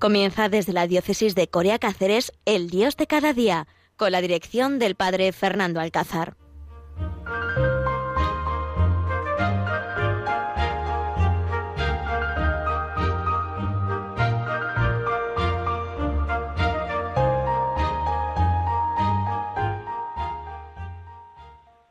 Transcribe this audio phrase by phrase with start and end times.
[0.00, 3.66] Comienza desde la diócesis de Corea Cáceres El Dios de cada día,
[3.96, 6.36] con la dirección del padre Fernando Alcázar.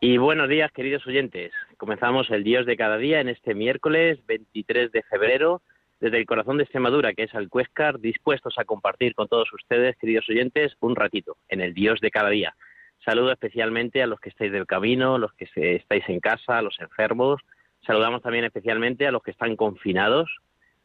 [0.01, 1.51] Y buenos días, queridos oyentes.
[1.77, 5.61] Comenzamos el Dios de cada día en este miércoles 23 de febrero
[5.99, 10.29] desde el corazón de Extremadura, que es Alcuéscar, dispuestos a compartir con todos ustedes, queridos
[10.29, 12.55] oyentes, un ratito en el Dios de cada día.
[13.03, 16.79] Saludo especialmente a los que estáis del camino, los que estáis en casa, a los
[16.79, 17.41] enfermos.
[17.85, 20.29] Saludamos también especialmente a los que están confinados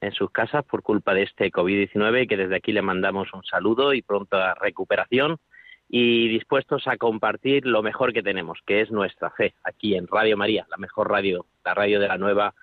[0.01, 3.45] en sus casas por culpa de este COVID-19 y que desde aquí le mandamos un
[3.45, 5.39] saludo y pronta recuperación
[5.89, 10.37] y dispuestos a compartir lo mejor que tenemos, que es nuestra fe, aquí en Radio
[10.37, 12.55] María, la mejor radio, la radio de la nueva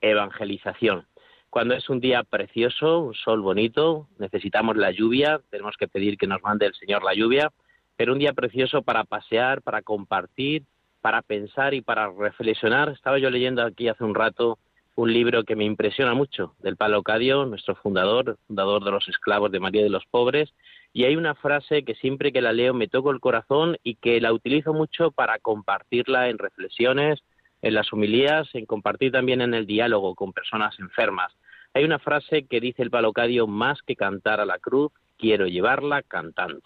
[0.00, 1.06] evangelización.
[1.50, 6.26] Cuando es un día precioso, un sol bonito, necesitamos la lluvia, tenemos que pedir que
[6.26, 7.50] nos mande el Señor la lluvia,
[7.96, 10.64] pero un día precioso para pasear, para compartir,
[11.00, 12.90] para pensar y para reflexionar.
[12.90, 14.58] Estaba yo leyendo aquí hace un rato
[14.94, 19.52] un libro que me impresiona mucho, del Palo Cadio, nuestro fundador, fundador de los esclavos
[19.52, 20.52] de María de los Pobres,
[20.92, 24.20] y hay una frase que siempre que la leo me toco el corazón y que
[24.20, 27.20] la utilizo mucho para compartirla en reflexiones,
[27.62, 31.32] en las humilías, en compartir también en el diálogo con personas enfermas.
[31.74, 36.02] Hay una frase que dice el palocadio, más que cantar a la cruz, quiero llevarla
[36.02, 36.62] cantando.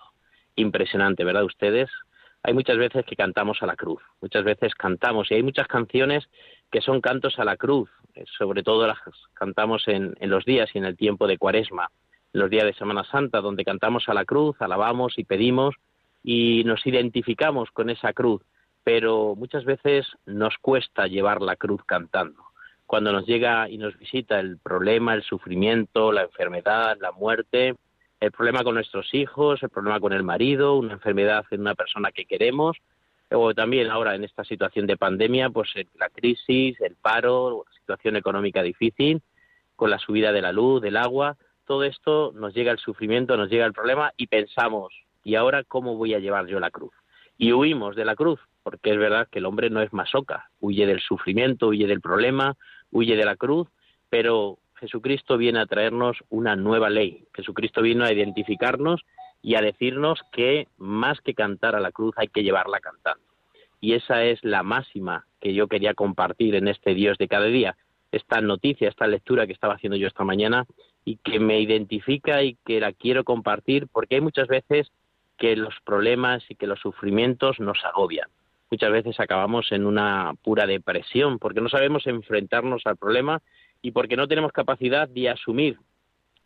[0.57, 1.91] Impresionante, ¿verdad ustedes?
[2.43, 6.29] Hay muchas veces que cantamos a la cruz, muchas veces cantamos y hay muchas canciones
[6.71, 8.99] que son cantos a la cruz, eh, sobre todo las
[9.35, 11.91] cantamos en, en los días y en el tiempo de cuaresma,
[12.33, 15.75] en los días de Semana Santa, donde cantamos a la cruz, alabamos y pedimos
[16.25, 18.43] y nos identificamos con esa cruz
[18.85, 22.43] pero muchas veces nos cuesta llevar la cruz cantando.
[22.87, 27.77] Cuando nos llega y nos visita el problema, el sufrimiento, la enfermedad, la muerte,
[28.21, 32.13] el problema con nuestros hijos, el problema con el marido, una enfermedad en una persona
[32.13, 32.77] que queremos,
[33.31, 37.79] o también ahora en esta situación de pandemia, pues eh, la crisis, el paro, la
[37.79, 39.23] situación económica difícil,
[39.75, 43.49] con la subida de la luz, del agua, todo esto nos llega el sufrimiento, nos
[43.49, 44.93] llega el problema y pensamos,
[45.25, 46.93] ¿y ahora cómo voy a llevar yo la cruz?
[47.39, 50.87] Y huimos de la cruz, porque es verdad que el hombre no es masoca, huye
[50.87, 52.57] del sufrimiento, huye del problema,
[52.91, 53.69] huye de la cruz,
[54.09, 57.25] pero Jesucristo viene a traernos una nueva ley.
[57.35, 59.03] Jesucristo vino a identificarnos
[59.41, 63.25] y a decirnos que más que cantar a la cruz hay que llevarla cantando.
[63.81, 67.77] Y esa es la máxima que yo quería compartir en este Dios de cada día.
[68.13, 70.67] Esta noticia, esta lectura que estaba haciendo yo esta mañana
[71.05, 74.93] y que me identifica y que la quiero compartir porque hay muchas veces
[75.39, 78.29] que los problemas y que los sufrimientos nos agobian
[78.73, 83.43] muchas veces acabamos en una pura depresión porque no sabemos enfrentarnos al problema
[83.83, 85.77] y porque no tenemos capacidad de asumir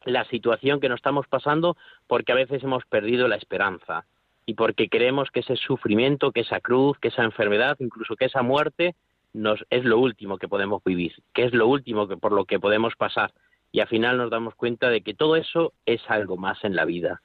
[0.04, 1.76] la situación que nos estamos pasando
[2.08, 4.06] porque a veces hemos perdido la esperanza
[4.44, 8.42] y porque creemos que ese sufrimiento, que esa cruz, que esa enfermedad, incluso que esa
[8.42, 8.96] muerte
[9.32, 12.58] nos es lo último que podemos vivir, que es lo último que por lo que
[12.58, 13.32] podemos pasar.
[13.70, 16.86] Y al final nos damos cuenta de que todo eso es algo más en la
[16.86, 17.22] vida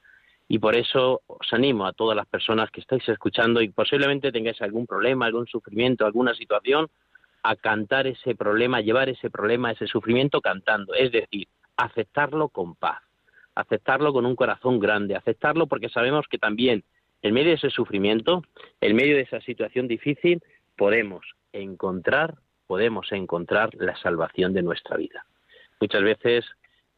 [0.51, 4.62] y por eso os animo a todas las personas que estáis escuchando y posiblemente tengáis
[4.62, 6.89] algún problema, algún sufrimiento, alguna situación,
[7.41, 11.47] a cantar ese problema, llevar ese problema, ese sufrimiento cantando, es decir,
[11.78, 13.00] aceptarlo con paz,
[13.56, 16.83] aceptarlo con un corazón grande, aceptarlo porque sabemos que también
[17.22, 18.44] en medio de ese sufrimiento,
[18.81, 20.44] en medio de esa situación difícil,
[20.75, 22.35] podemos encontrar,
[22.68, 25.25] podemos encontrar la salvación de nuestra vida.
[25.79, 26.44] Muchas veces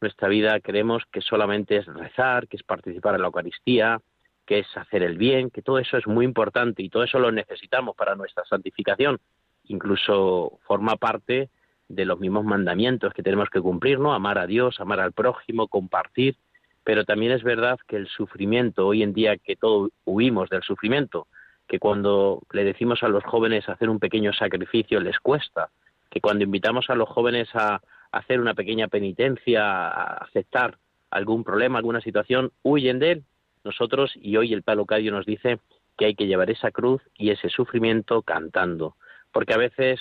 [0.04, 4.00] nuestra vida creemos que solamente es rezar, que es participar en la Eucaristía,
[4.46, 7.32] que es hacer el bien, que todo eso es muy importante y todo eso lo
[7.32, 9.18] necesitamos para nuestra santificación.
[9.64, 11.48] Incluso forma parte
[11.88, 14.12] de los mismos mandamientos que tenemos que cumplir, ¿no?
[14.12, 16.36] Amar a Dios, amar al prójimo, compartir.
[16.84, 21.28] Pero también es verdad que el sufrimiento, hoy en día que todos huimos del sufrimiento,
[21.66, 25.70] que cuando le decimos a los jóvenes hacer un pequeño sacrificio les cuesta,
[26.10, 27.80] que cuando invitamos a los jóvenes a,
[28.14, 30.78] hacer una pequeña penitencia, aceptar
[31.10, 33.24] algún problema, alguna situación, huyen de él.
[33.64, 35.58] Nosotros, y hoy el Palo Cadio nos dice
[35.96, 38.96] que hay que llevar esa cruz y ese sufrimiento cantando,
[39.32, 40.00] porque a veces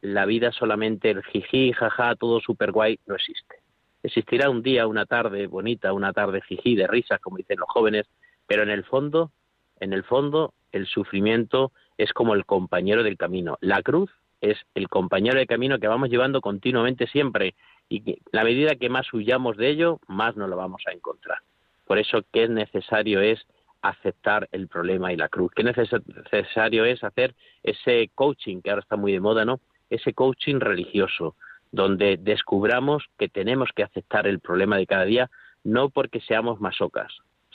[0.00, 3.56] la vida solamente el jiji, jaja, todo super guay no existe.
[4.02, 8.06] Existirá un día, una tarde bonita, una tarde jiji de risas, como dicen los jóvenes,
[8.46, 9.32] pero en el fondo,
[9.80, 13.56] en el fondo, el sufrimiento es como el compañero del camino.
[13.60, 17.54] La cruz es el compañero de camino que vamos llevando continuamente siempre
[17.88, 21.38] y que la medida que más huyamos de ello, más nos lo vamos a encontrar.
[21.86, 23.46] Por eso, qué necesario es
[23.80, 28.96] aceptar el problema y la cruz, qué necesario es hacer ese coaching que ahora está
[28.96, 29.60] muy de moda, ¿no?
[29.88, 31.36] Ese coaching religioso,
[31.70, 35.30] donde descubramos que tenemos que aceptar el problema de cada día
[35.64, 37.12] no porque seamos masocas,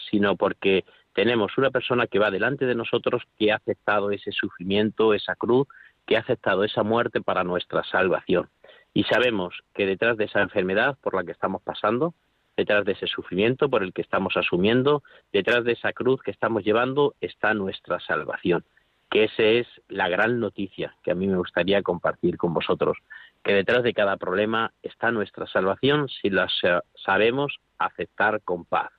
[0.10, 5.14] sino porque tenemos una persona que va delante de nosotros que ha aceptado ese sufrimiento,
[5.14, 5.68] esa cruz,
[6.06, 8.50] que ha aceptado esa muerte para nuestra salvación.
[8.94, 12.14] Y sabemos que detrás de esa enfermedad por la que estamos pasando,
[12.56, 16.64] detrás de ese sufrimiento por el que estamos asumiendo, detrás de esa cruz que estamos
[16.64, 18.64] llevando, está nuestra salvación.
[19.10, 22.98] Que esa es la gran noticia que a mí me gustaría compartir con vosotros,
[23.44, 26.48] que detrás de cada problema está nuestra salvación si la
[26.96, 28.92] sabemos aceptar con paz,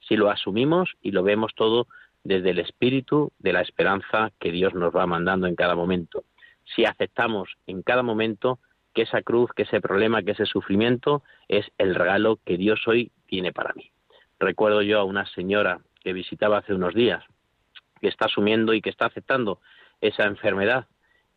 [0.00, 1.86] si lo asumimos y lo vemos todo
[2.24, 6.24] desde el espíritu de la esperanza que Dios nos va mandando en cada momento,
[6.64, 8.58] si aceptamos en cada momento
[8.94, 13.10] que esa cruz, que ese problema, que ese sufrimiento es el regalo que Dios hoy
[13.26, 13.90] tiene para mí.
[14.38, 17.24] Recuerdo yo a una señora que visitaba hace unos días,
[18.00, 19.60] que está asumiendo y que está aceptando
[20.00, 20.86] esa enfermedad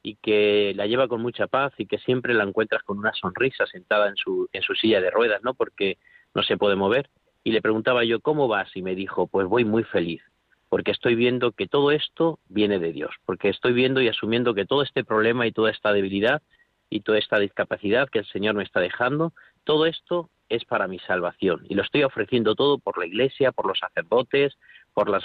[0.01, 3.66] y que la lleva con mucha paz y que siempre la encuentras con una sonrisa
[3.66, 5.54] sentada en su, en su silla de ruedas, ¿no?
[5.54, 5.98] Porque
[6.33, 7.10] no se puede mover.
[7.44, 8.75] Y le preguntaba yo, ¿cómo vas?
[8.75, 10.21] Y me dijo, pues voy muy feliz,
[10.70, 14.66] porque estoy viendo que todo esto viene de Dios, porque estoy viendo y asumiendo que
[14.66, 16.42] todo este problema y toda esta debilidad
[16.90, 19.34] y toda esta discapacidad que el Señor me está dejando,
[19.64, 23.68] todo esto es para mi salvación y lo estoy ofreciendo todo por la Iglesia, por
[23.68, 24.58] los sacerdotes,
[24.94, 25.24] por las,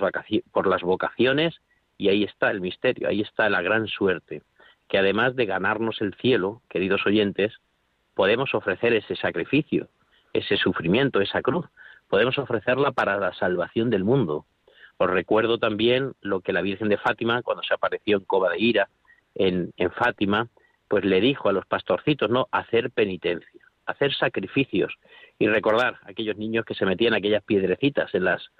[0.50, 1.60] por las vocaciones
[1.98, 4.42] y ahí está el misterio, ahí está la gran suerte,
[4.88, 7.52] que además de ganarnos el cielo, queridos oyentes,
[8.14, 9.88] podemos ofrecer ese sacrificio,
[10.32, 11.66] ese sufrimiento, esa cruz,
[12.08, 14.46] podemos ofrecerla para la salvación del mundo.
[15.02, 18.58] Os recuerdo también lo que la Virgen de Fátima, cuando se apareció en Cova de
[18.58, 18.90] Ira,
[19.34, 20.48] en, en Fátima,
[20.88, 22.48] pues le dijo a los pastorcitos, ¿no?
[22.52, 24.92] Hacer penitencia, hacer sacrificios
[25.38, 28.50] y recordar a aquellos niños que se metían aquellas piedrecitas en las,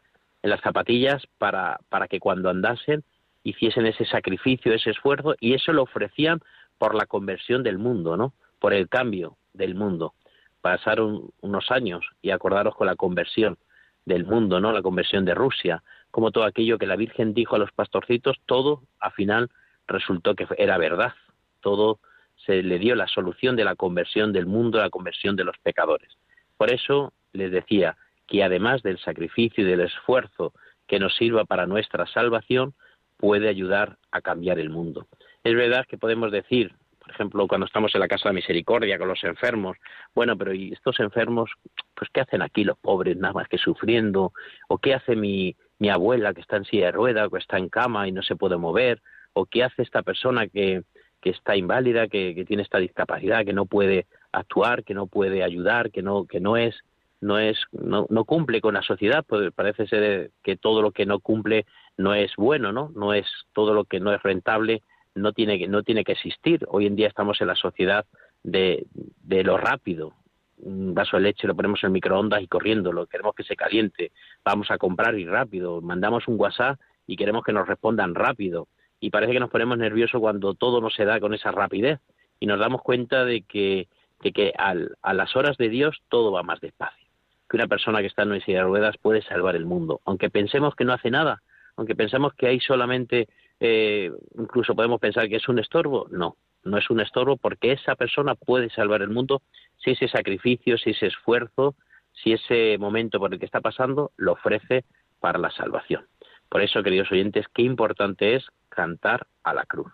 [0.43, 3.05] en las zapatillas para, para que cuando andasen
[3.43, 6.41] hiciesen ese sacrificio, ese esfuerzo, y eso lo ofrecían
[6.79, 8.33] por la conversión del mundo, ¿no?
[8.59, 10.15] Por el cambio del mundo.
[10.63, 13.59] Pasaron unos años y acordaros con la conversión
[14.07, 14.73] del mundo, ¿no?
[14.73, 18.83] La conversión de Rusia, como todo aquello que la Virgen dijo a los pastorcitos, todo
[18.99, 19.51] al final
[19.87, 21.15] resultó que era verdad,
[21.61, 22.01] todo
[22.47, 26.17] se le dio la solución de la conversión del mundo, la conversión de los pecadores.
[26.57, 27.97] Por eso les decía
[28.27, 30.53] que además del sacrificio y del esfuerzo
[30.87, 32.75] que nos sirva para nuestra salvación,
[33.17, 35.07] puede ayudar a cambiar el mundo.
[35.45, 39.09] Es verdad que podemos decir, por ejemplo, cuando estamos en la Casa de Misericordia con
[39.09, 39.77] los enfermos,
[40.15, 41.51] bueno, pero ¿y estos enfermos,
[41.95, 44.33] pues qué hacen aquí los pobres nada más que sufriendo?
[44.69, 47.69] ¿O qué hace mi, mi abuela que está en silla de rueda, que está en
[47.69, 49.03] cama y no se puede mover?
[49.33, 50.83] ¿O qué hace esta persona que,
[51.21, 55.91] que está inválida, que, tiene esta discapacidad, que no puede actuar, que no puede ayudar,
[55.91, 56.77] que no, que no es,
[57.21, 61.07] no es, no, no cumple con la sociedad, pues parece ser que todo lo que
[61.07, 61.67] no cumple
[61.97, 62.91] no es bueno, ¿no?
[62.95, 64.83] No es todo lo que no es rentable,
[65.15, 66.65] no tiene que, no tiene que existir.
[66.69, 68.05] Hoy en día estamos en la sociedad
[68.43, 68.87] de,
[69.23, 70.15] de lo rápido.
[70.63, 74.13] Un vaso de leche lo ponemos en microondas y corriendo, lo queremos que se caliente.
[74.45, 75.81] Vamos a comprar y rápido.
[75.81, 78.69] Mandamos un WhatsApp y queremos que nos respondan rápido
[79.01, 82.01] y parece que nos ponemos nerviosos cuando todo no se da con esa rapidez
[82.39, 83.89] y nos damos cuenta de que,
[84.23, 87.09] de que a las horas de Dios todo va más despacio,
[87.49, 90.31] que una persona que está en una silla de ruedas puede salvar el mundo, aunque
[90.31, 91.43] pensemos que no hace nada,
[91.77, 96.79] aunque pensemos que hay solamente, eh, incluso podemos pensar que es un estorbo, no, no
[96.79, 99.43] es un estorbo porque esa persona puede salvar el mundo
[99.79, 101.75] si ese sacrificio, si ese esfuerzo,
[102.13, 104.85] si ese momento por el que está pasando lo ofrece
[105.21, 106.07] para la salvación.
[106.49, 109.93] Por eso, queridos oyentes, qué importante es cantar a la cruz.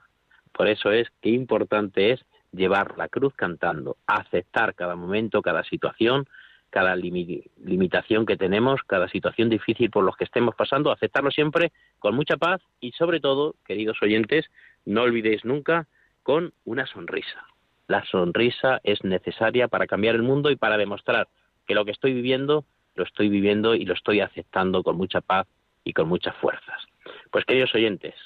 [0.52, 6.26] Por eso es qué importante es llevar la cruz cantando, aceptar cada momento, cada situación,
[6.70, 12.14] cada limitación que tenemos, cada situación difícil por los que estemos pasando, aceptarlo siempre con
[12.14, 14.46] mucha paz y sobre todo, queridos oyentes,
[14.84, 15.86] no olvidéis nunca
[16.26, 17.46] con una sonrisa.
[17.86, 21.28] La sonrisa es necesaria para cambiar el mundo y para demostrar
[21.68, 22.64] que lo que estoy viviendo
[22.96, 25.46] lo estoy viviendo y lo estoy aceptando con mucha paz
[25.84, 26.82] y con muchas fuerzas.
[27.30, 28.16] Pues queridos oyentes,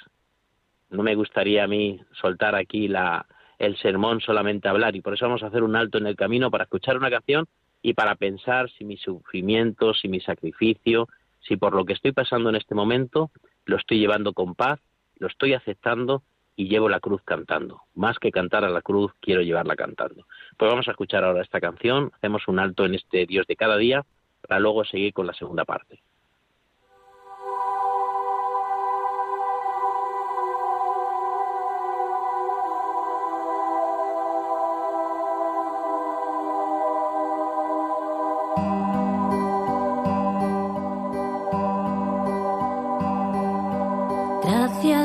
[0.88, 3.26] no me gustaría a mí soltar aquí la,
[3.59, 6.50] el sermón solamente hablar y por eso vamos a hacer un alto en el camino
[6.50, 7.49] para escuchar una canción
[7.83, 11.07] y para pensar si mi sufrimiento, si mi sacrificio,
[11.40, 13.30] si por lo que estoy pasando en este momento
[13.66, 14.80] lo estoy llevando con paz,
[15.19, 16.23] lo estoy aceptando
[16.61, 17.85] y llevo la cruz cantando.
[17.95, 20.26] Más que cantar a la cruz, quiero llevarla cantando.
[20.59, 23.79] Pues vamos a escuchar ahora esta canción, hacemos un alto en este Dios de cada
[23.79, 24.05] día
[24.47, 26.02] para luego seguir con la segunda parte.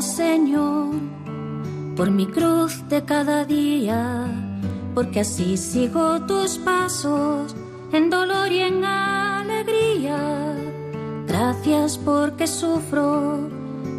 [0.01, 0.93] Señor,
[1.95, 4.27] por mi cruz de cada día,
[4.93, 7.55] porque así sigo tus pasos
[7.91, 10.53] en dolor y en alegría.
[11.27, 13.49] Gracias porque sufro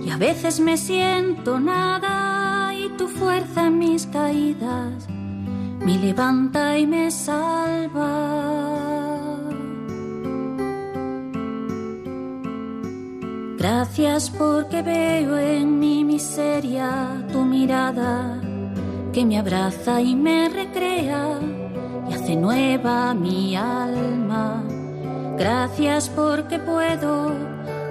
[0.04, 5.08] y a veces me siento nada y tu fuerza en mis caídas
[5.86, 8.55] me levanta y me salva.
[13.68, 18.40] Gracias porque veo en mi miseria tu mirada
[19.12, 21.40] que me abraza y me recrea
[22.08, 24.62] y hace nueva mi alma.
[25.36, 27.32] Gracias porque puedo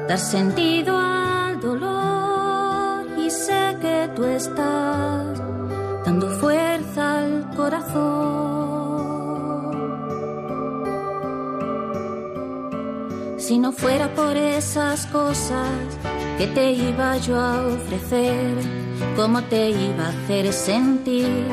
[0.08, 4.95] dar sentido al dolor y sé que tú estás
[13.48, 15.70] Si no fuera por esas cosas
[16.40, 18.56] que te iba yo a ofrecer,
[19.16, 21.46] cómo te iba a hacer sentir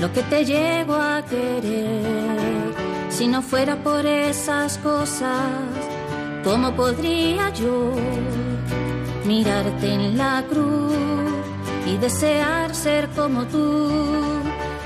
[0.00, 2.74] lo que te llego a querer.
[3.10, 5.52] Si no fuera por esas cosas,
[6.42, 7.92] ¿cómo podría yo
[9.24, 10.96] mirarte en la cruz
[11.86, 13.88] y desear ser como tú?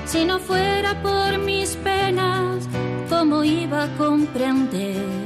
[0.05, 2.69] Si no fuera por mis penas,
[3.09, 5.24] ¿cómo iba a comprender?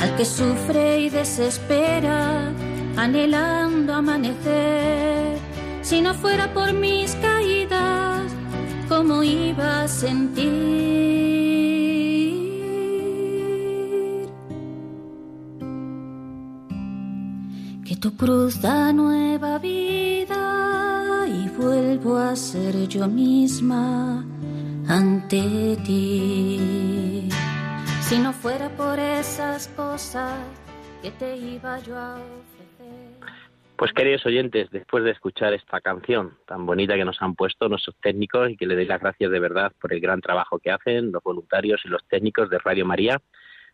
[0.00, 2.52] Al que sufre y desespera,
[2.96, 5.38] anhelando amanecer.
[5.82, 8.30] Si no fuera por mis caídas,
[8.88, 10.48] ¿cómo iba a sentir?
[17.84, 24.24] Que tu cruz da nueva vida y vuelvo a ser yo misma
[24.86, 26.77] ante ti.
[28.08, 30.40] Si no fuera por esas cosas
[31.02, 33.20] que te iba yo a ofrecer.
[33.76, 37.94] Pues queridos oyentes, después de escuchar esta canción tan bonita que nos han puesto nuestros
[38.00, 41.12] técnicos y que le doy las gracias de verdad por el gran trabajo que hacen
[41.12, 43.20] los voluntarios y los técnicos de Radio María,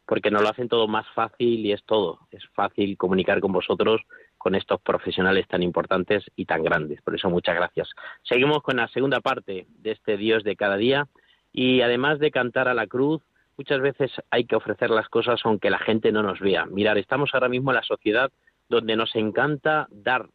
[0.04, 2.26] porque nos lo hacen todo más fácil y es todo.
[2.32, 4.00] Es fácil comunicar con vosotros,
[4.36, 7.00] con estos profesionales tan importantes y tan grandes.
[7.02, 7.88] Por eso muchas gracias.
[8.24, 11.06] Seguimos con la segunda parte de este Dios de cada día
[11.52, 13.22] y además de cantar a la cruz,
[13.56, 16.66] muchas veces hay que ofrecer las cosas aunque la gente no nos vea.
[16.66, 18.30] Mirar, estamos ahora mismo en la sociedad
[18.68, 20.26] donde nos encanta dar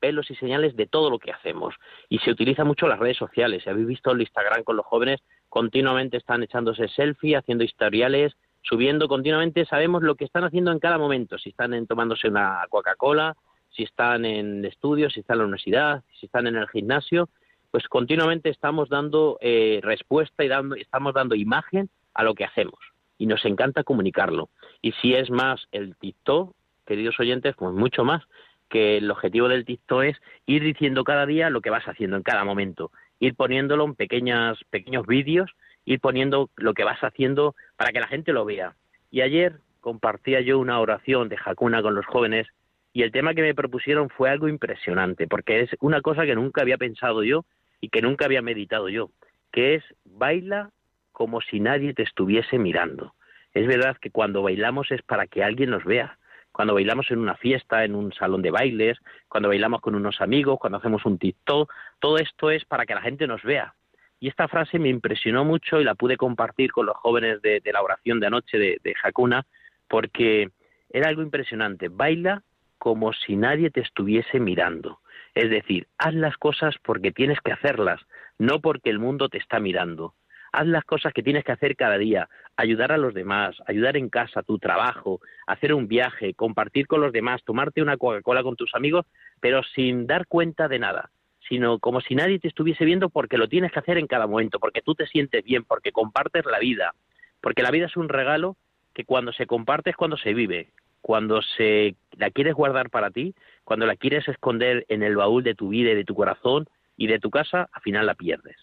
[0.00, 1.74] pelos y señales de todo lo que hacemos.
[2.08, 3.62] Y se utiliza mucho las redes sociales.
[3.62, 9.08] Si habéis visto el Instagram con los jóvenes, continuamente están echándose selfie, haciendo historiales, subiendo
[9.08, 9.64] continuamente.
[9.64, 11.38] Sabemos lo que están haciendo en cada momento.
[11.38, 13.36] Si están en, tomándose una Coca-Cola,
[13.70, 17.28] si están en estudios, si están en la universidad, si están en el gimnasio,
[17.70, 22.78] pues continuamente estamos dando eh, respuesta y dando, estamos dando imagen a lo que hacemos
[23.18, 24.48] y nos encanta comunicarlo.
[24.80, 26.54] Y si es más el TikTok,
[26.84, 28.22] queridos oyentes, pues mucho más,
[28.68, 30.16] que el objetivo del TikTok es
[30.46, 32.90] ir diciendo cada día lo que vas haciendo en cada momento,
[33.20, 35.52] ir poniéndolo en pequeñas, pequeños vídeos,
[35.84, 38.74] ir poniendo lo que vas haciendo para que la gente lo vea.
[39.10, 42.48] Y ayer compartía yo una oración de Jacuna con los jóvenes
[42.92, 46.62] y el tema que me propusieron fue algo impresionante, porque es una cosa que nunca
[46.62, 47.44] había pensado yo
[47.80, 49.10] y que nunca había meditado yo,
[49.52, 50.70] que es baila
[51.12, 53.14] como si nadie te estuviese mirando.
[53.54, 56.18] Es verdad que cuando bailamos es para que alguien nos vea.
[56.50, 60.58] Cuando bailamos en una fiesta, en un salón de bailes, cuando bailamos con unos amigos,
[60.58, 63.74] cuando hacemos un TikTok, todo esto es para que la gente nos vea.
[64.20, 67.82] Y esta frase me impresionó mucho y la pude compartir con los jóvenes de, la
[67.82, 69.46] oración de anoche de, de Hakuna,
[69.88, 70.50] porque
[70.90, 71.88] era algo impresionante.
[71.88, 72.42] Baila
[72.78, 75.00] como si nadie te estuviese mirando.
[75.34, 78.00] Es decir, haz las cosas porque tienes que hacerlas,
[78.38, 80.14] no porque el mundo te está mirando
[80.52, 84.10] haz las cosas que tienes que hacer cada día, ayudar a los demás, ayudar en
[84.10, 88.74] casa, tu trabajo, hacer un viaje, compartir con los demás, tomarte una Coca-Cola con tus
[88.74, 89.06] amigos,
[89.40, 91.10] pero sin dar cuenta de nada,
[91.48, 94.60] sino como si nadie te estuviese viendo porque lo tienes que hacer en cada momento,
[94.60, 96.94] porque tú te sientes bien, porque compartes la vida,
[97.40, 98.56] porque la vida es un regalo
[98.94, 103.34] que cuando se comparte es cuando se vive, cuando se la quieres guardar para ti,
[103.64, 107.06] cuando la quieres esconder en el baúl de tu vida y de tu corazón y
[107.06, 108.56] de tu casa, al final la pierdes.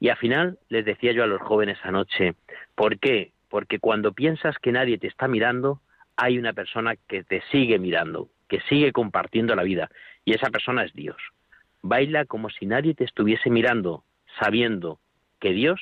[0.00, 2.34] Y al final les decía yo a los jóvenes anoche,
[2.74, 3.32] ¿por qué?
[3.50, 5.80] Porque cuando piensas que nadie te está mirando,
[6.16, 9.90] hay una persona que te sigue mirando, que sigue compartiendo la vida,
[10.24, 11.18] y esa persona es Dios.
[11.82, 14.04] Baila como si nadie te estuviese mirando,
[14.38, 14.98] sabiendo
[15.38, 15.80] que Dios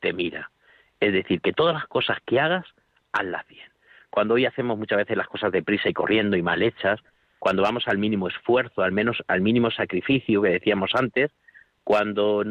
[0.00, 0.50] te mira.
[0.98, 2.66] Es decir, que todas las cosas que hagas,
[3.12, 3.68] hazlas bien.
[4.10, 7.00] Cuando hoy hacemos muchas veces las cosas deprisa y corriendo y mal hechas,
[7.38, 11.30] cuando vamos al mínimo esfuerzo, al menos al mínimo sacrificio que decíamos antes,
[11.90, 12.44] cuando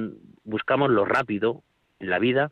[0.44, 1.64] buscamos lo rápido
[2.02, 2.52] en la vida,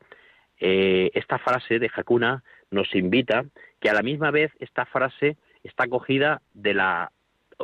[0.57, 3.43] eh, esta frase de Hakuna nos invita
[3.81, 7.11] que a la misma vez esta frase está cogida de la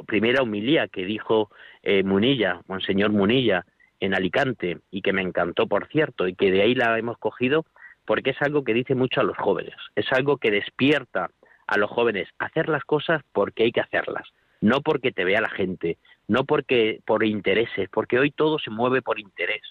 [0.08, 1.50] primera humilía que dijo
[1.84, 3.65] eh, Munilla, Monseñor Munilla,
[4.01, 7.65] en Alicante, y que me encantó, por cierto, y que de ahí la hemos cogido
[8.03, 11.30] porque es algo que dice mucho a los jóvenes, es algo que despierta
[11.65, 14.27] a los jóvenes hacer las cosas porque hay que hacerlas,
[14.60, 19.01] no porque te vea la gente, no porque por intereses, porque hoy todo se mueve
[19.01, 19.62] por interés.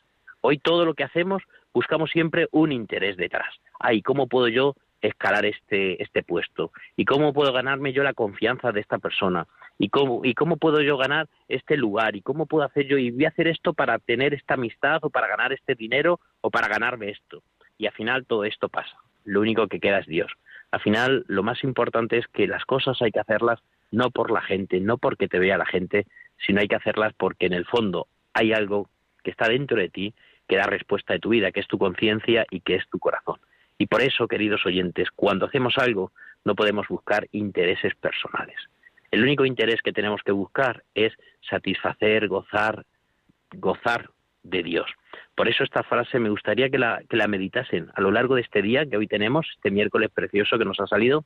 [0.41, 1.43] Hoy todo lo que hacemos
[1.73, 3.55] buscamos siempre un interés detrás.
[3.79, 6.73] Ay, ¿cómo puedo yo escalar este, este puesto?
[6.97, 9.47] ¿Y cómo puedo ganarme yo la confianza de esta persona?
[9.79, 12.15] ¿Y cómo, ¿Y cómo puedo yo ganar este lugar?
[12.15, 12.99] ¿Y cómo puedo hacer yo?
[12.99, 16.51] Y voy a hacer esto para tener esta amistad o para ganar este dinero o
[16.51, 17.43] para ganarme esto.
[17.79, 18.97] Y al final todo esto pasa.
[19.25, 20.31] Lo único que queda es Dios.
[20.71, 24.41] Al final lo más importante es que las cosas hay que hacerlas no por la
[24.41, 26.07] gente, no porque te vea la gente,
[26.47, 28.89] sino hay que hacerlas porque en el fondo hay algo
[29.23, 30.15] que está dentro de ti
[30.49, 33.39] que da respuesta de tu vida, que es tu conciencia y que es tu corazón.
[33.79, 36.13] Y por eso, queridos oyentes, cuando hacemos algo
[36.45, 38.57] no podemos buscar intereses personales.
[39.11, 41.13] El único interés que tenemos que buscar es
[41.49, 42.85] satisfacer, gozar,
[43.53, 44.11] gozar
[44.43, 44.91] de Dios.
[45.35, 48.43] Por eso esta frase me gustaría que la, que la meditasen a lo largo de
[48.43, 51.25] este día que hoy tenemos, este miércoles precioso que nos ha salido,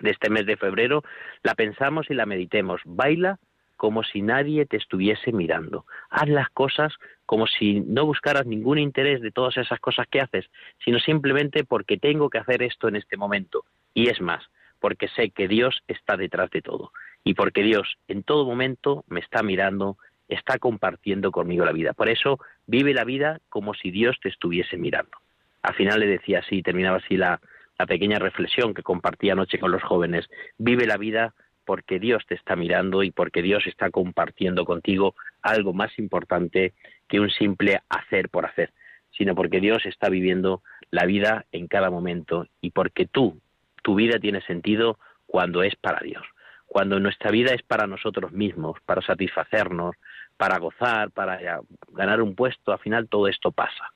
[0.00, 1.02] de este mes de febrero,
[1.42, 2.80] la pensamos y la meditemos.
[2.84, 3.38] Baila
[3.78, 5.86] como si nadie te estuviese mirando.
[6.10, 6.92] Haz las cosas
[7.24, 10.50] como si no buscaras ningún interés de todas esas cosas que haces,
[10.84, 13.64] sino simplemente porque tengo que hacer esto en este momento.
[13.94, 14.44] Y es más,
[14.80, 16.90] porque sé que Dios está detrás de todo
[17.22, 21.92] y porque Dios en todo momento me está mirando, está compartiendo conmigo la vida.
[21.92, 25.18] Por eso vive la vida como si Dios te estuviese mirando.
[25.62, 27.40] Al final le decía así, terminaba así la,
[27.78, 30.28] la pequeña reflexión que compartí anoche con los jóvenes.
[30.58, 31.32] Vive la vida
[31.68, 36.72] porque Dios te está mirando y porque Dios está compartiendo contigo algo más importante
[37.06, 38.72] que un simple hacer por hacer,
[39.10, 43.38] sino porque Dios está viviendo la vida en cada momento y porque tú,
[43.82, 46.24] tu vida tiene sentido cuando es para Dios.
[46.66, 49.94] Cuando nuestra vida es para nosotros mismos, para satisfacernos,
[50.38, 51.60] para gozar, para
[51.92, 53.92] ganar un puesto, al final todo esto pasa.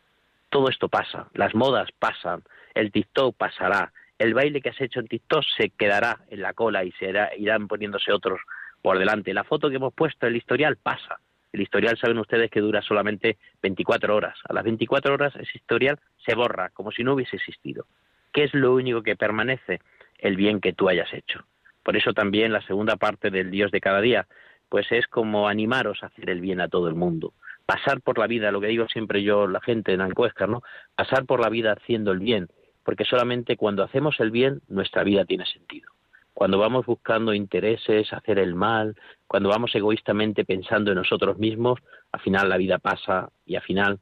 [0.51, 2.43] Todo esto pasa, las modas pasan,
[2.75, 6.85] el TikTok pasará, el baile que has hecho en TikTok se quedará en la cola
[6.85, 8.41] y se irán poniéndose otros
[8.81, 9.35] por delante.
[9.35, 11.19] La foto que hemos puesto, el historial pasa.
[11.53, 14.39] El historial, saben ustedes que dura solamente 24 horas.
[14.49, 17.87] A las 24 horas ese historial se borra, como si no hubiese existido.
[18.33, 19.81] ¿Qué es lo único que permanece?
[20.19, 21.45] El bien que tú hayas hecho.
[21.83, 24.29] Por eso también la segunda parte del Dios de cada día,
[24.69, 27.35] pues es como animaros a hacer el bien a todo el mundo.
[27.67, 30.63] Pasar por la vida, lo que digo siempre yo, la gente en Ancuéscar, ¿no?
[30.95, 32.49] Pasar por la vida haciendo el bien,
[32.85, 35.91] porque solamente cuando hacemos el bien nuestra vida tiene sentido.
[36.35, 41.79] Cuando vamos buscando intereses, hacer el mal, cuando vamos egoístamente pensando en nosotros mismos,
[42.11, 44.01] al final la vida pasa y al final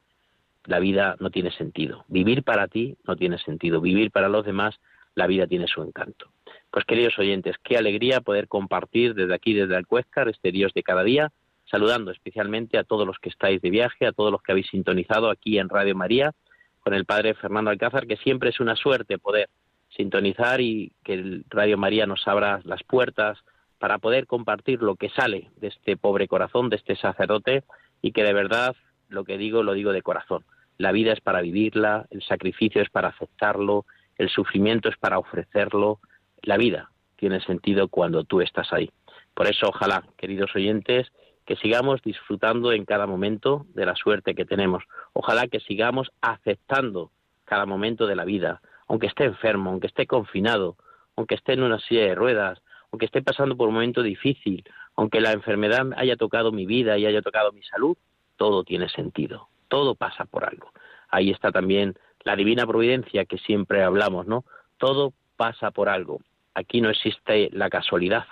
[0.64, 2.04] la vida no tiene sentido.
[2.08, 3.80] Vivir para ti no tiene sentido.
[3.80, 4.78] Vivir para los demás,
[5.14, 6.30] la vida tiene su encanto.
[6.70, 11.02] Pues queridos oyentes, qué alegría poder compartir desde aquí, desde Alcuéscar, este Dios de cada
[11.02, 11.32] día,
[11.68, 15.30] saludando especialmente a todos los que estáis de viaje, a todos los que habéis sintonizado
[15.30, 16.32] aquí en Radio María
[16.80, 19.48] con el padre Fernando Alcázar, que siempre es una suerte poder
[19.88, 23.38] sintonizar y que el Radio María nos abra las puertas
[23.78, 27.64] para poder compartir lo que sale de este pobre corazón, de este sacerdote,
[28.02, 28.76] y que de verdad
[29.08, 30.44] lo que digo lo digo de corazón.
[30.78, 33.84] La vida es para vivirla, el sacrificio es para aceptarlo,
[34.16, 35.98] el sufrimiento es para ofrecerlo,
[36.42, 38.90] la vida tiene sentido cuando tú estás ahí.
[39.34, 41.12] Por eso, ojalá, queridos oyentes,
[41.50, 44.84] que sigamos disfrutando en cada momento de la suerte que tenemos.
[45.14, 47.10] Ojalá que sigamos aceptando
[47.44, 50.76] cada momento de la vida, aunque esté enfermo, aunque esté confinado,
[51.16, 54.62] aunque esté en una silla de ruedas, aunque esté pasando por un momento difícil,
[54.94, 57.96] aunque la enfermedad haya tocado mi vida y haya tocado mi salud,
[58.36, 60.70] todo tiene sentido, todo pasa por algo.
[61.08, 64.44] Ahí está también la divina providencia que siempre hablamos, ¿no?
[64.78, 66.20] Todo pasa por algo.
[66.54, 68.26] Aquí no existe la casualidad.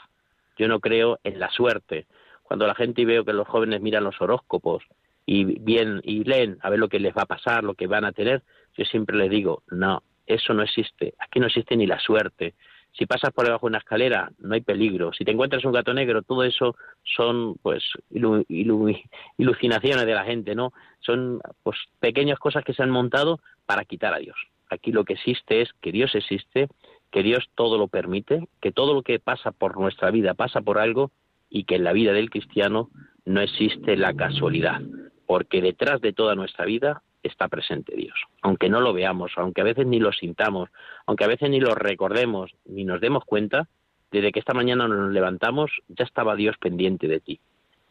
[0.57, 2.07] Yo no creo en la suerte
[2.48, 4.82] cuando la gente veo que los jóvenes miran los horóscopos
[5.26, 8.06] y bien y leen a ver lo que les va a pasar, lo que van
[8.06, 8.42] a tener,
[8.74, 11.12] yo siempre les digo, no, eso no existe.
[11.18, 12.54] Aquí no existe ni la suerte.
[12.92, 15.12] Si pasas por debajo de una escalera, no hay peligro.
[15.12, 20.72] Si te encuentras un gato negro, todo eso son pues ilucinaciones de la gente, ¿no?
[21.00, 24.38] Son pues pequeñas cosas que se han montado para quitar a Dios.
[24.70, 26.68] Aquí lo que existe es que Dios existe,
[27.11, 30.78] que Dios todo lo permite, que todo lo que pasa por nuestra vida pasa por
[30.78, 31.11] algo
[31.50, 32.90] y que en la vida del cristiano
[33.24, 34.80] no existe la casualidad,
[35.26, 38.18] porque detrás de toda nuestra vida está presente Dios.
[38.42, 40.70] Aunque no lo veamos, aunque a veces ni lo sintamos,
[41.06, 43.68] aunque a veces ni lo recordemos, ni nos demos cuenta,
[44.11, 47.40] desde que esta mañana nos levantamos ya estaba Dios pendiente de ti.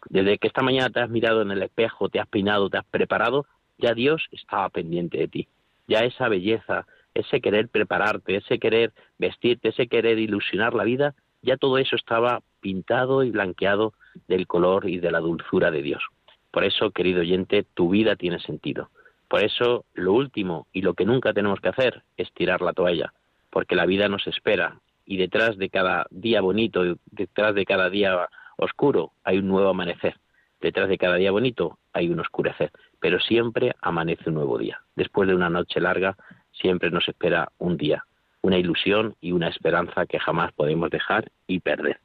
[0.09, 2.85] Desde que esta mañana te has mirado en el espejo, te has peinado, te has
[2.85, 3.45] preparado,
[3.77, 5.47] ya Dios estaba pendiente de ti.
[5.87, 11.13] Ya esa belleza, ese querer prepararte, ese querer vestirte, ese querer ilusionar la vida,
[11.47, 13.93] ya todo eso estaba pintado y blanqueado
[14.27, 16.03] del color y de la dulzura de Dios.
[16.51, 18.89] Por eso, querido oyente, tu vida tiene sentido.
[19.29, 23.13] Por eso, lo último y lo que nunca tenemos que hacer es tirar la toalla,
[23.49, 28.27] porque la vida nos espera y detrás de cada día bonito, detrás de cada día
[28.57, 30.15] oscuro, hay un nuevo amanecer.
[30.59, 34.81] Detrás de cada día bonito hay un oscurecer, pero siempre amanece un nuevo día.
[34.97, 36.17] Después de una noche larga,
[36.51, 38.03] siempre nos espera un día,
[38.47, 41.99] una ilusión y una esperanza que jamás podemos dejar y perder.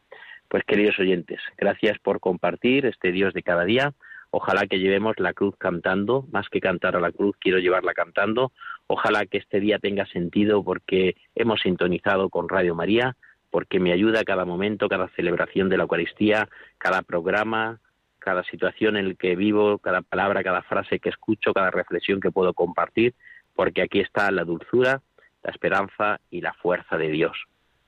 [0.48, 3.94] Pues queridos oyentes, gracias por compartir este Dios de cada día.
[4.33, 8.50] Ojalá que llevemos la cruz cantando, más que cantar a la cruz, quiero llevarla cantando.
[8.88, 13.16] Ojalá que este día tenga sentido porque hemos sintonizado con Radio María,
[13.50, 17.78] porque me ayuda cada momento, cada celebración de la Eucaristía, cada programa,
[18.18, 22.33] cada situación en la que vivo, cada palabra, cada frase que escucho, cada reflexión que
[22.33, 23.14] puedo compartir,
[23.55, 25.02] porque aquí está la dulzura,
[25.42, 27.37] la esperanza y la fuerza de Dios.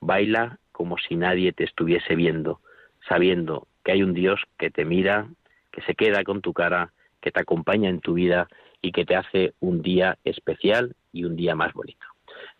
[0.00, 2.60] Baila como si nadie te estuviese viendo,
[3.08, 5.28] sabiendo que hay un Dios que te mira,
[5.70, 8.48] que se queda con tu cara, que te acompaña en tu vida
[8.82, 12.04] y que te hace un día especial y un día más bonito.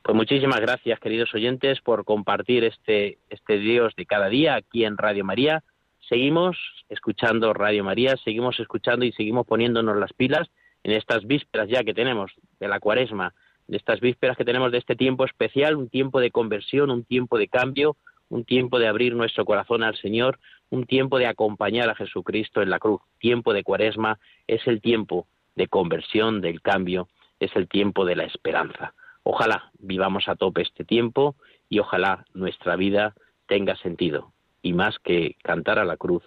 [0.02, 4.96] Pues muchísimas gracias, queridos oyentes, por compartir este, este Dios de cada día aquí en
[4.96, 5.64] Radio María.
[6.08, 6.56] Seguimos
[6.88, 10.48] escuchando Radio María, seguimos escuchando y seguimos poniéndonos las pilas
[10.84, 13.34] en estas vísperas ya que tenemos de la cuaresma,
[13.66, 17.38] de estas vísperas que tenemos de este tiempo especial, un tiempo de conversión, un tiempo
[17.38, 17.96] de cambio,
[18.28, 20.38] un tiempo de abrir nuestro corazón al Señor,
[20.70, 23.00] un tiempo de acompañar a Jesucristo en la cruz.
[23.18, 28.24] Tiempo de cuaresma es el tiempo de conversión, del cambio, es el tiempo de la
[28.24, 28.94] esperanza.
[29.22, 31.36] Ojalá vivamos a tope este tiempo
[31.68, 33.14] y ojalá nuestra vida
[33.46, 34.32] tenga sentido.
[34.62, 36.22] Y más que cantar a la cruz,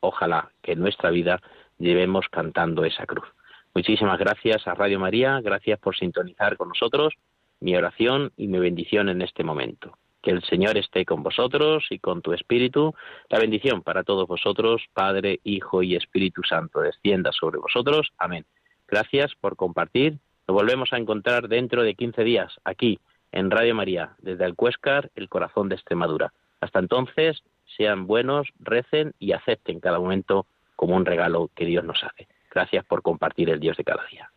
[0.00, 1.40] ojalá que nuestra vida
[1.78, 3.26] llevemos cantando esa cruz.
[3.74, 7.14] Muchísimas gracias a Radio María, gracias por sintonizar con nosotros,
[7.60, 9.96] mi oración y mi bendición en este momento.
[10.22, 12.94] Que el Señor esté con vosotros y con tu Espíritu.
[13.30, 18.12] La bendición para todos vosotros, Padre, Hijo y Espíritu Santo, descienda sobre vosotros.
[18.18, 18.44] Amén.
[18.86, 20.18] Gracias por compartir.
[20.46, 23.00] Nos volvemos a encontrar dentro de 15 días, aquí,
[23.32, 26.34] en Radio María, desde el Cuéscar, el corazón de Extremadura.
[26.60, 27.42] Hasta entonces,
[27.76, 32.28] sean buenos, recen y acepten cada momento como un regalo que Dios nos hace.
[32.54, 34.30] Gracias por compartir el Dios de cada día.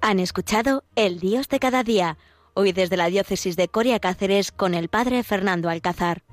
[0.00, 2.18] Han escuchado El Dios de cada día,
[2.54, 6.23] hoy desde la diócesis de Coria Cáceres con el padre Fernando Alcázar.